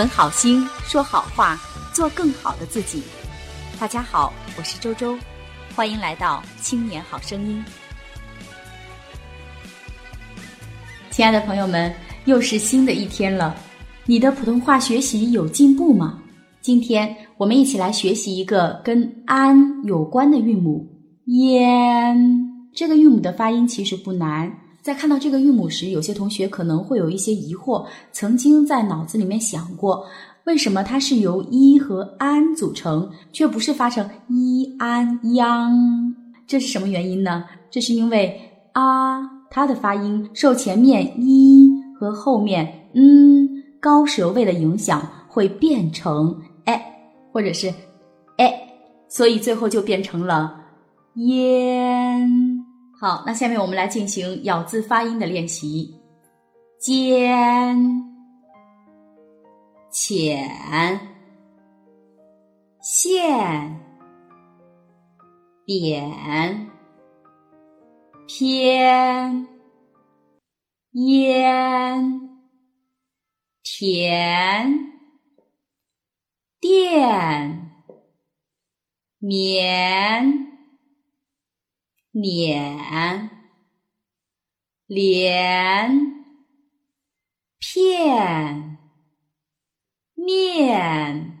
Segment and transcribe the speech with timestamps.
[0.00, 1.60] 存好心，说好话，
[1.92, 3.02] 做更好的自己。
[3.78, 5.14] 大家好，我是周周，
[5.76, 7.62] 欢迎来到青年好声音。
[11.10, 11.94] 亲爱的朋友们，
[12.24, 13.54] 又是新的一天了，
[14.06, 16.18] 你的普通话学习有进步吗？
[16.62, 19.54] 今天我们一起来学习一个跟“安”
[19.84, 20.88] 有关的韵母
[21.28, 22.16] “烟”。
[22.72, 24.50] 这个韵母的发音其实不难。
[24.82, 30.06] 在看到这个韵母时，有些同学可能会有一些疑惑，曾经在脑子里面想过，
[30.44, 35.70] 为什么它是由一和安组成，却不是发成一安央？
[36.46, 37.44] 这是什么原因呢？
[37.70, 38.40] 这是因为
[38.72, 43.46] 啊，它的发音受前面一和后面嗯
[43.78, 46.82] 高舌位的影响，会变成哎，
[47.30, 47.72] 或者是
[48.38, 48.52] 哎，
[49.08, 50.56] 所以最后就变成了
[51.14, 52.49] 烟。
[53.00, 55.98] 好，那下面我们来进行咬字发音的练习。
[56.78, 57.74] 尖、
[59.90, 61.00] 浅、
[62.82, 63.80] 线、
[65.64, 66.70] 扁、
[68.28, 69.48] 偏、
[70.92, 72.20] 烟、
[73.62, 74.78] 甜、
[76.60, 77.70] 电、
[79.18, 80.59] 绵。
[82.12, 83.30] 碾、
[84.88, 85.90] 连、
[87.60, 88.78] 片、
[90.14, 91.38] 面、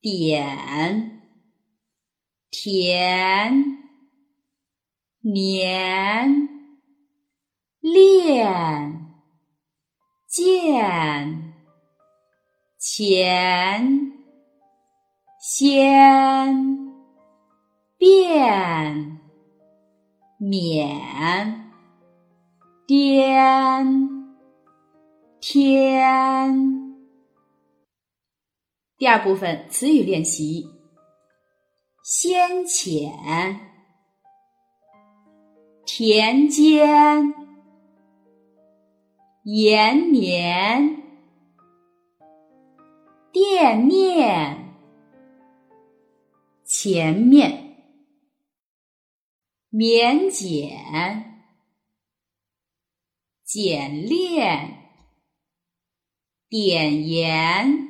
[0.00, 1.22] 点、
[2.50, 3.78] 甜、
[5.20, 6.48] 年、
[7.80, 9.06] 练、
[10.26, 11.54] 见、
[12.76, 14.12] 钱、
[15.38, 16.98] 先、
[17.96, 19.17] 变。
[20.40, 21.72] 免、
[22.86, 24.08] 颠、
[25.40, 26.54] 天。
[28.96, 30.64] 第二部分词语练习：
[32.04, 33.58] 先浅、
[35.84, 37.34] 田间、
[39.42, 41.02] 延绵、
[43.32, 44.56] 店面、
[46.64, 47.67] 前面。
[49.78, 51.46] 免检、
[53.44, 54.76] 简练、
[56.48, 57.88] 点盐、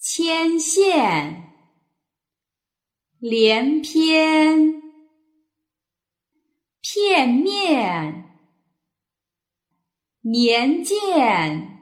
[0.00, 1.52] 牵线、
[3.20, 4.82] 连篇、
[6.80, 8.24] 片面、
[10.22, 11.78] 年鉴、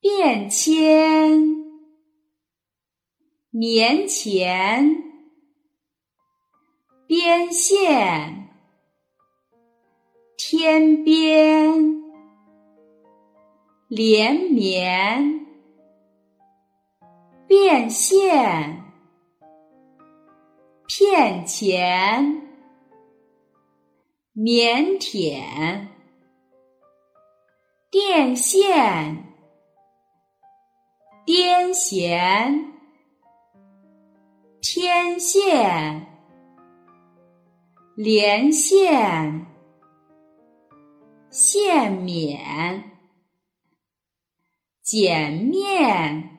[0.00, 1.44] 变迁、
[3.50, 5.11] 年前。
[7.14, 8.48] 边线，
[10.38, 12.02] 天边，
[13.88, 15.46] 连绵，
[17.46, 18.82] 变现，
[20.86, 22.48] 骗钱，
[24.34, 25.88] 腼腆，
[27.90, 29.22] 电线，
[31.26, 32.64] 癫痫，
[34.62, 36.11] 天线。
[37.94, 39.46] 连线、
[41.30, 42.90] 线免、
[44.80, 46.38] 减面、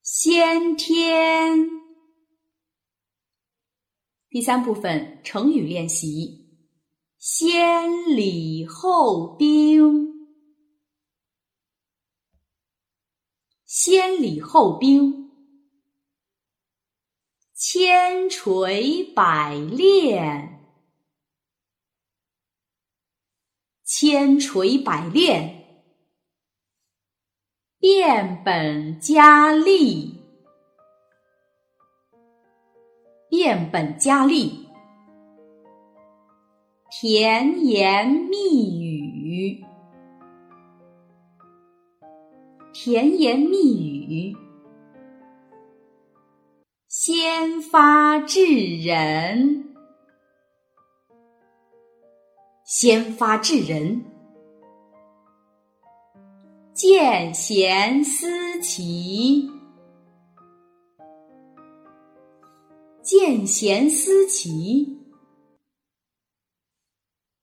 [0.00, 1.68] 先天。
[4.30, 6.48] 第三部分成语练习：
[7.18, 10.28] 先礼后兵。
[13.66, 15.21] 先礼后兵。
[17.74, 20.60] 千锤百炼，
[23.82, 25.64] 千锤百炼，
[27.78, 30.20] 变本加厉，
[33.30, 34.68] 变本加厉，
[36.90, 39.64] 甜言蜜语，
[42.74, 44.36] 甜言蜜语。
[46.94, 48.44] 先发制
[48.84, 49.74] 人，
[52.66, 54.04] 先发制人；
[56.74, 59.50] 见贤思齐，
[63.02, 65.00] 见贤思齐；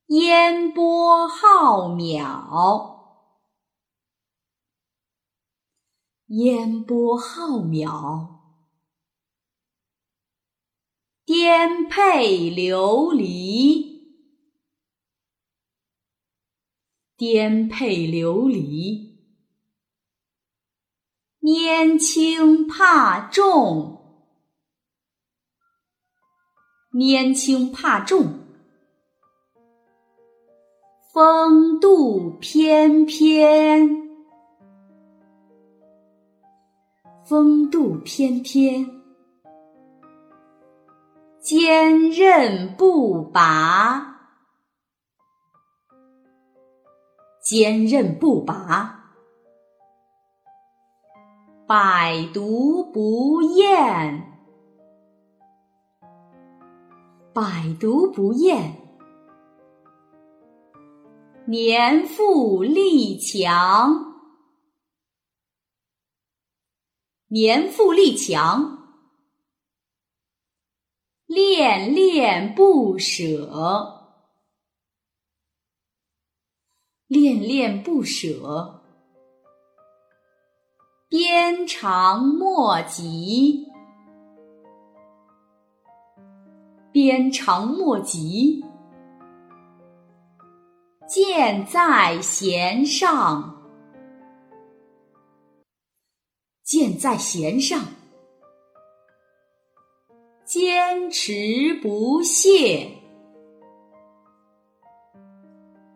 [0.10, 3.00] 烟波浩渺，
[6.28, 8.39] 烟波浩渺。
[11.32, 14.02] 颠沛流离，
[17.16, 19.16] 颠沛流离。
[21.40, 24.26] 拈轻怕重，
[26.94, 28.40] 拈轻怕重。
[31.14, 33.88] 风度翩翩，
[37.24, 38.99] 风度翩翩。
[41.50, 44.20] 坚韧不拔，
[47.42, 49.16] 坚韧不拔。
[51.66, 54.28] 百毒不厌，
[57.34, 57.44] 百
[57.80, 58.76] 毒不厌。
[61.48, 64.14] 年富力强，
[67.28, 68.79] 年富力强，
[71.30, 74.10] 恋恋不舍，
[77.06, 78.82] 恋恋不舍，
[81.08, 83.68] 鞭长莫及，
[86.92, 88.66] 鞭长莫及。
[91.08, 93.56] 箭在弦上，
[96.64, 97.86] 箭在弦上，
[100.50, 102.90] 坚持不懈，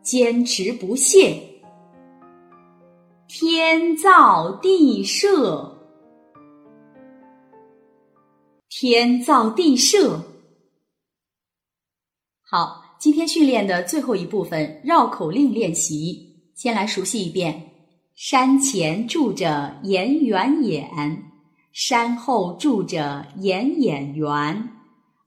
[0.04, 1.42] 坚持不懈，
[3.28, 5.76] 天造地设，
[8.70, 10.24] 天造地设，
[12.44, 12.80] 好。
[13.00, 17.72] 今天训练的最后一部分绕口令练习，先来熟悉一遍：
[18.14, 21.33] 山前住着严圆眼，
[21.74, 24.70] 山后住着严眼员，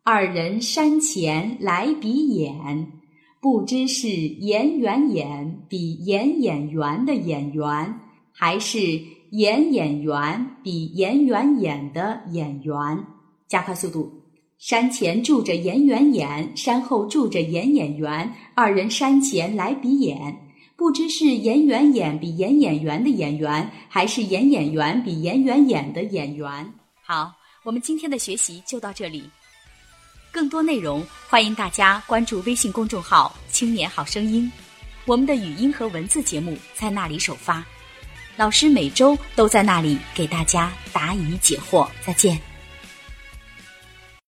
[0.04, 2.87] 二人山前来比眼，
[3.40, 7.98] 不知是严圆眼比严眼圆的眼圆，
[8.31, 8.78] 还是
[9.31, 13.04] 严眼圆比严圆眼的眼圆。
[13.49, 14.08] 加快速度。
[14.58, 20.45] 山前住着严圆眼，山后住着严眼圆，二人山前来比眼，
[20.76, 26.75] 不知是演圆眼比严眼圆的眼圆，还是严眼圆比演圆眼的眼圆。
[27.02, 27.32] 好，
[27.64, 29.28] 我们今天的学习就到这里。
[30.31, 34.52] 更多内容，欢迎大家关注微信公众号“青年好声音”，
[35.06, 37.64] 我们的语音和文字节目在那里首发，
[38.37, 41.88] 老师每周都在那里给大家答疑解惑。
[42.05, 42.56] 再见。